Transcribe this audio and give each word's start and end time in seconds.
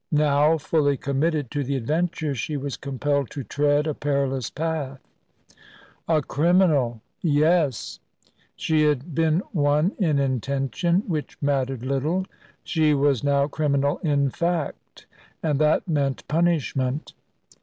Now, 0.11 0.57
fully 0.57 0.97
committed 0.97 1.51
to 1.51 1.63
the 1.63 1.75
adventure, 1.75 2.33
she 2.33 2.57
was 2.57 2.75
compelled 2.75 3.29
to 3.29 3.43
tread 3.43 3.85
a 3.85 3.93
perilous 3.93 4.49
path. 4.49 4.99
A 6.07 6.23
criminal! 6.23 7.01
Yes: 7.21 7.99
she 8.55 8.81
had 8.85 9.13
been 9.13 9.43
one 9.51 9.91
in 9.99 10.17
intention, 10.17 11.03
which 11.07 11.39
mattered 11.39 11.83
little; 11.85 12.25
she 12.63 12.95
was 12.95 13.23
now 13.23 13.47
criminal 13.47 13.99
in 13.99 14.31
fact, 14.31 15.05
and 15.43 15.59
that 15.59 15.87
meant 15.87 16.27
punishment. 16.27 17.13